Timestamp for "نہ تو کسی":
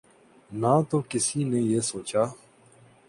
0.51-1.39